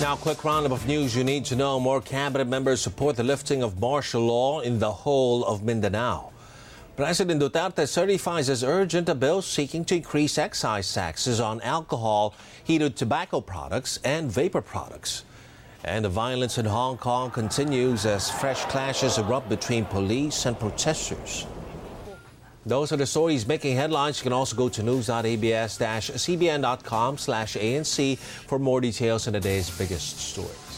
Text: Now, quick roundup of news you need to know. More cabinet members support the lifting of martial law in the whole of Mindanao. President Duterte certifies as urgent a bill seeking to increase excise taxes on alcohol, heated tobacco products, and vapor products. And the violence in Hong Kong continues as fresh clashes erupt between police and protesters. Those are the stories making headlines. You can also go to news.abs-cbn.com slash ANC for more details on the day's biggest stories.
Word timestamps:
Now, 0.00 0.16
quick 0.16 0.44
roundup 0.44 0.72
of 0.72 0.88
news 0.88 1.14
you 1.14 1.22
need 1.22 1.44
to 1.46 1.56
know. 1.56 1.78
More 1.78 2.00
cabinet 2.00 2.48
members 2.48 2.80
support 2.80 3.14
the 3.14 3.22
lifting 3.22 3.62
of 3.62 3.80
martial 3.80 4.22
law 4.22 4.60
in 4.60 4.80
the 4.80 4.90
whole 4.90 5.44
of 5.44 5.62
Mindanao. 5.62 6.32
President 6.96 7.40
Duterte 7.40 7.88
certifies 7.88 8.50
as 8.50 8.64
urgent 8.64 9.08
a 9.08 9.14
bill 9.14 9.40
seeking 9.40 9.84
to 9.86 9.94
increase 9.94 10.36
excise 10.36 10.92
taxes 10.92 11.38
on 11.38 11.60
alcohol, 11.60 12.34
heated 12.64 12.96
tobacco 12.96 13.40
products, 13.40 14.00
and 14.04 14.30
vapor 14.30 14.60
products. 14.60 15.24
And 15.84 16.04
the 16.04 16.08
violence 16.08 16.58
in 16.58 16.66
Hong 16.66 16.98
Kong 16.98 17.30
continues 17.30 18.04
as 18.04 18.30
fresh 18.30 18.64
clashes 18.64 19.18
erupt 19.18 19.48
between 19.48 19.84
police 19.84 20.44
and 20.44 20.58
protesters. 20.58 21.46
Those 22.66 22.92
are 22.92 22.96
the 22.96 23.06
stories 23.06 23.46
making 23.46 23.76
headlines. 23.76 24.20
You 24.20 24.24
can 24.24 24.32
also 24.32 24.56
go 24.56 24.70
to 24.70 24.82
news.abs-cbn.com 24.82 27.18
slash 27.18 27.56
ANC 27.56 28.18
for 28.18 28.58
more 28.58 28.80
details 28.80 29.26
on 29.26 29.34
the 29.34 29.40
day's 29.40 29.68
biggest 29.76 30.18
stories. 30.18 30.73